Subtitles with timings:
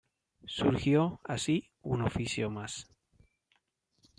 [0.47, 2.87] Surgió, así, un oficio más.